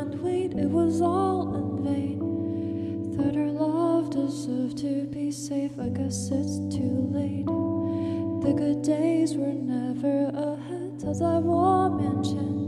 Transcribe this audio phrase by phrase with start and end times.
[0.00, 3.16] and wait, it was all in vain.
[3.18, 7.44] That our love deserved to be safe, I guess it's too late.
[7.44, 12.24] The good days were never ahead of that woman.
[12.24, 12.59] Changed.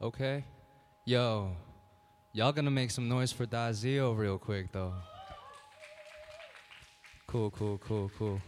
[0.00, 0.44] Okay?
[1.04, 1.56] Yo,
[2.32, 4.94] y'all gonna make some noise for dotzio real quick though.
[7.26, 8.40] Cool, cool, cool, cool.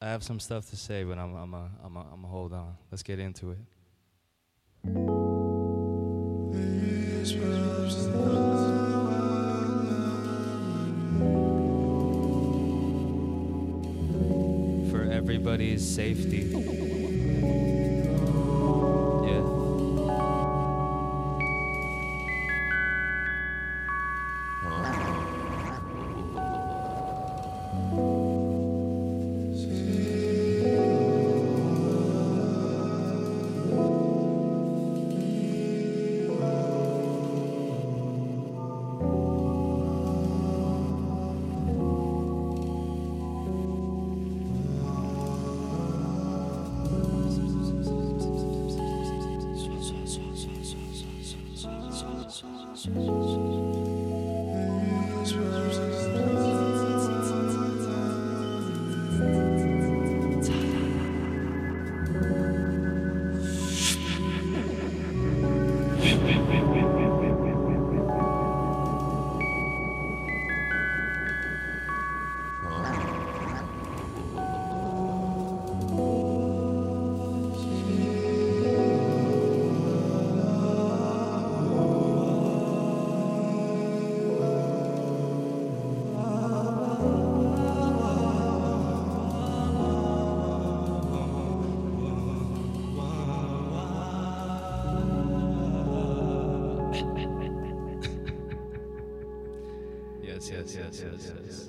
[0.00, 2.52] I have some stuff to say, but I'm I'm a, I'm a, I'm a hold
[2.52, 2.76] on.
[2.90, 3.58] Let's get into it.
[14.90, 16.85] For everybody's safety.
[52.86, 53.25] Jesus.
[100.26, 101.68] Yes, yes, yes, yes, yes.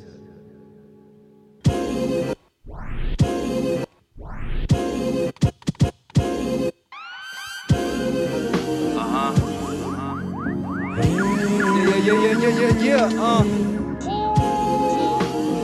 [11.69, 13.21] Yeah, yeah, yeah, yeah, yeah, yeah.
[13.21, 13.43] Uh.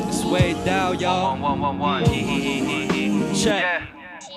[0.07, 1.39] It's Wade Dao, y'all.
[1.41, 3.33] One, one, one, he.
[3.33, 3.72] Check.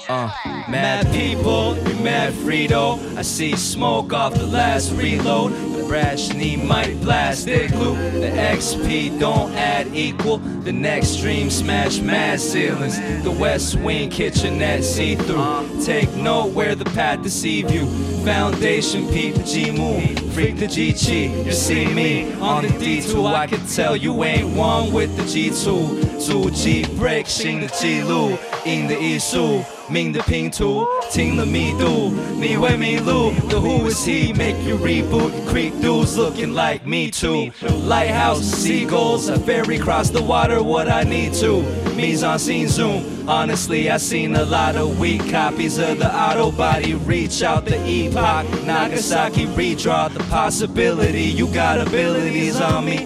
[0.08, 0.30] Uh,
[0.70, 3.00] Mad people, you mad Frito.
[3.18, 5.54] I see smoke off the last reload.
[5.54, 7.96] The brash knee might blast it glue.
[7.96, 10.38] The XP don't add equal.
[10.38, 13.00] The next stream smash mad ceilings.
[13.24, 15.84] The West Wing kitchenette see through.
[15.84, 17.86] Take note where the path deceive you.
[18.24, 20.16] Foundation peep the G moon.
[20.32, 21.34] Freak the G chi.
[21.44, 23.34] You see me on the D2.
[23.34, 26.10] I can tell you ain't one with the G2.
[26.28, 29.64] 2 G break 新的记录，in 的艺术。
[29.90, 33.32] 命的拼图，听了密度，你会迷路。
[33.50, 34.34] The who is he?
[34.34, 35.32] Make you reboot.
[35.48, 37.52] Creek dudes looking like me too.
[37.86, 40.62] Lighthouse, seagulls, a ferry cross the water.
[40.64, 41.64] What I need to.
[41.96, 43.04] Mise en scene zoom.
[43.28, 46.96] Honestly, I seen a lot of weak copies of the auto body.
[46.96, 48.46] Reach out the epoch.
[48.66, 51.24] Nagasaki redraw the possibility.
[51.24, 53.06] You got abilities on me.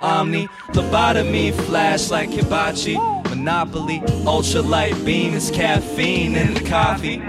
[0.00, 2.98] Omni, lobotomy, flash like hibachi.
[3.35, 7.21] Monopoly, ultralight beam is caffeine in the coffee.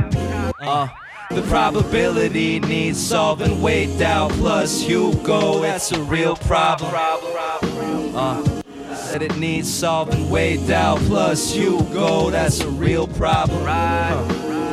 [0.61, 0.89] Uh,
[1.31, 3.61] the probability needs solving.
[3.61, 6.95] Wade Dao plus Hugo, that's a real problem.
[8.15, 8.63] Uh,
[8.95, 10.31] said it needs solving.
[10.31, 13.65] Wade Dao plus Hugo, that's a real problem.
[13.65, 14.25] Huh,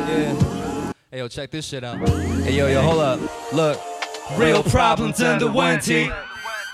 [0.08, 0.92] yeah.
[1.10, 2.08] Hey yo, check this shit out.
[2.08, 3.52] Hey yo, yo, hold up.
[3.52, 3.80] Look,
[4.38, 6.08] real problems under one T.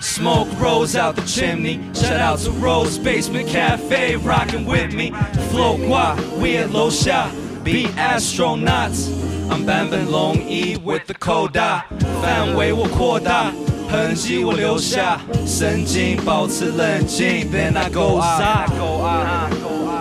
[0.00, 1.80] Smoke rolls out the chimney.
[1.94, 5.12] Shout out to Rose Basement Cafe, rocking with me.
[5.50, 7.30] Flow Gua, we at Lo Sha,
[7.62, 9.08] be astronauts.
[9.50, 11.84] I'm Ban Long E with the Koda，
[12.20, 13.52] 范围我扩大，
[13.88, 18.68] 痕迹我留下，神经保持冷静，Then I go out。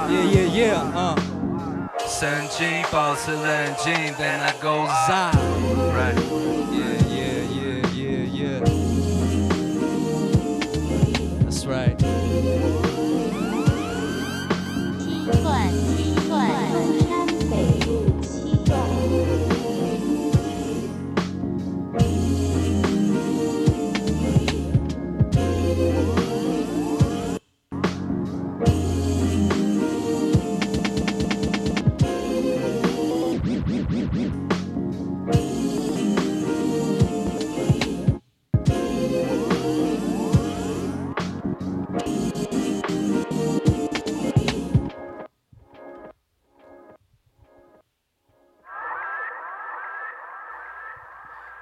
[0.10, 0.82] yeah, yeah, yeah.
[0.96, 1.16] Uh.
[2.08, 5.36] 神经保持冷静，Then I go out。
[5.94, 6.18] Right.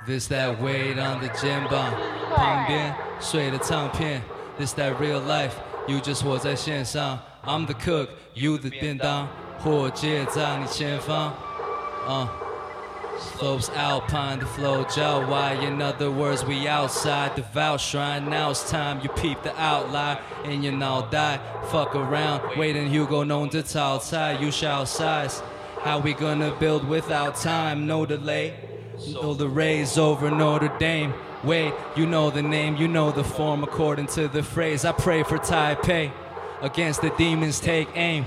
[0.07, 1.93] This that weight on the 肩膀，
[2.35, 4.21] 旁边睡的唱片。
[4.57, 5.53] This that real life,
[5.87, 7.19] you just 活在线上。
[7.45, 9.27] I'm the cook, you the 便当，
[9.59, 11.33] 火箭在你前方。
[12.07, 12.27] Uh.
[13.37, 15.63] Slopes alpine, the flow gel wide.
[15.63, 18.27] In other words, we outside the vow shrine.
[18.27, 21.39] Now it's time you peep the outline and you now die.
[21.71, 24.39] Fuck around, waiting Hugo known to tall tie.
[24.41, 25.43] You shall size.
[25.83, 27.85] How we gonna build without time?
[27.85, 28.55] No delay.
[29.06, 31.14] Know the rays over Notre Dame.
[31.44, 34.84] Wait, you know the name, you know the form according to the phrase.
[34.84, 36.10] I pray for Taipei.
[36.60, 38.26] Against the demons, take aim.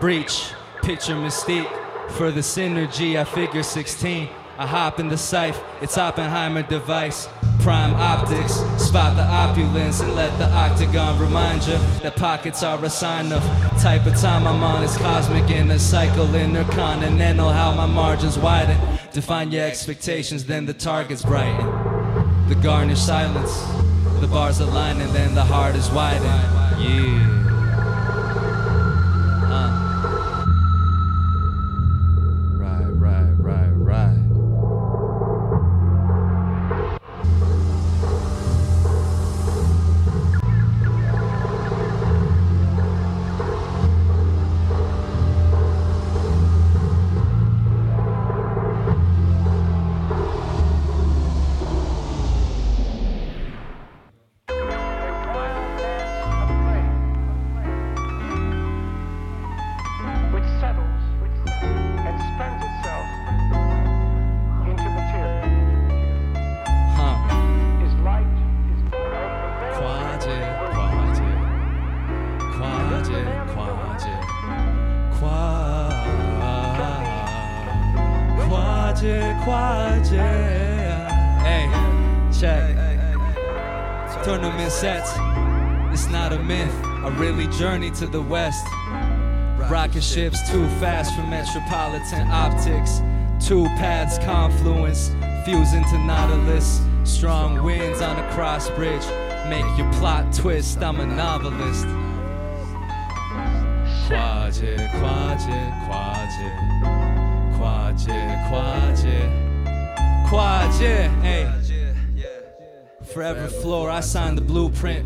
[0.00, 0.52] Breach,
[0.82, 1.70] picture mystique.
[2.12, 4.28] For the synergy, I figure 16.
[4.56, 7.28] I hop in the scythe, it's Oppenheimer device.
[7.58, 12.90] Prime optics, spot the opulence and let the octagon remind you that pockets are a
[12.90, 13.42] sign of
[13.80, 14.84] type of time I'm on.
[14.84, 17.50] It's cosmic in a cycle, intercontinental.
[17.50, 18.78] How my margins widen.
[19.12, 21.66] Define your expectations, then the targets brighten.
[22.48, 23.62] The garnish silence,
[24.20, 26.24] the bars align, and then the heart is widened.
[26.80, 27.43] Yeah.
[87.93, 88.65] to the west.
[89.69, 93.03] Rocket ships too fast for metropolitan optics.
[93.39, 95.11] Two paths confluence,
[95.45, 96.81] fuse into Nautilus.
[97.03, 99.05] Strong winds on a cross bridge
[99.47, 100.81] make your plot twist.
[100.81, 101.85] I'm a novelist.
[104.07, 105.53] 跨界，跨界，
[105.85, 106.49] 跨界，
[107.55, 108.17] 跨界，
[108.49, 109.29] 跨界，
[110.27, 111.47] 跨界，hey.
[113.13, 115.05] Forever floor, I signed the blueprint.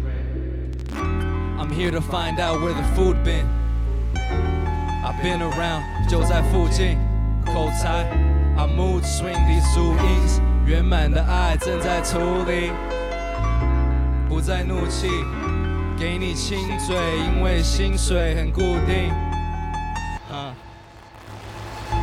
[1.68, 3.48] I'm here to find out where the food been.
[5.06, 6.98] I've been around，就在附近，
[7.46, 8.06] 口才，
[8.58, 12.72] I mood swing these swings，圆满的爱正在处理，
[14.28, 15.08] 不再怒气，
[15.98, 19.12] 给你亲嘴，因为薪水很固定。
[20.32, 20.54] Uh.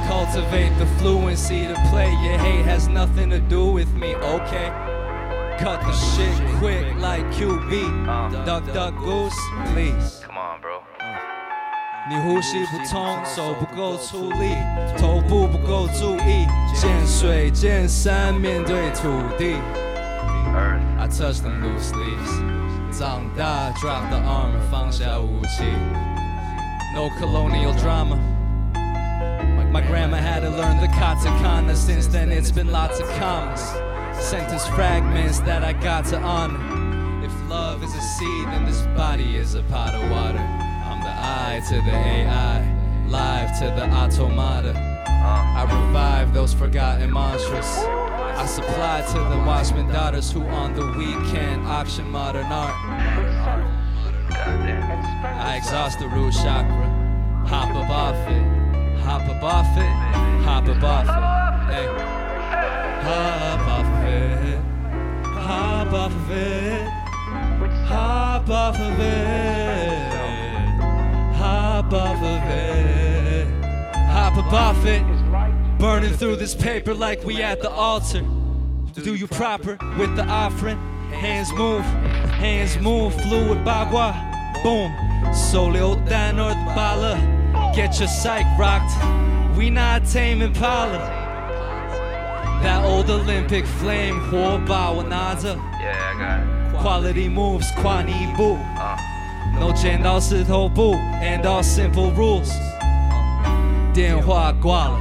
[0.08, 4.70] Cultivate the fluency to play your hate has nothing to do with me, okay?
[5.58, 8.44] Cut the shit quick like QB.
[8.46, 9.38] Duck, duck, goose,
[9.72, 10.20] please.
[10.24, 10.82] Come on, bro.
[12.08, 14.56] 你呼吸不通，手不够出力，
[14.96, 19.56] 头部不够注意，见水见山，面对土地。
[20.54, 20.80] Earth.
[20.98, 25.64] I touch them loose leaves，长大 drop the armor，放下武器。
[26.94, 28.18] No colonial drama.
[28.74, 31.76] My, my grandma had to learn the katakana.
[31.76, 33.74] Since then, it's been lots of commas.
[34.25, 37.23] Sentence fragments that I got to honor.
[37.23, 40.39] If love is a seed, then this body is a pot of water.
[40.39, 44.73] I'm the I to the AI, live to the automata.
[45.05, 47.67] I revive those forgotten mantras.
[47.67, 52.73] I supply to the watchman daughters who on the weekend auction modern art.
[54.33, 56.89] I exhaust the root chakra.
[57.45, 58.43] Hop up off it.
[59.01, 59.93] Hop up off it.
[60.43, 61.73] Hop up off it.
[61.75, 62.15] Hey.
[63.05, 64.59] Hop off of it,
[65.23, 66.89] hop off of it,
[67.85, 70.15] hop off of it,
[71.35, 73.47] hop off of it,
[74.09, 75.03] hop up it.
[75.79, 78.23] Burning through this paper like we at the altar.
[78.93, 80.77] Do you proper with the offering?
[81.11, 84.13] Hands move, hands move, fluid bagua,
[84.63, 84.91] boom.
[85.33, 88.93] Soleotan or the bala, get your psych rocked.
[89.57, 91.24] We not taming pala.
[92.64, 96.82] That old Olympic flame 火把我拿着 Yeah, I got it.
[96.82, 98.96] Quality moves 跨你一步 Uh,
[99.58, 102.50] No 剪刀石头布 And all simple rules
[103.92, 104.98] 电话挂了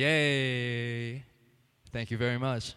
[0.00, 1.22] Yay.
[1.92, 2.74] Thank you very much.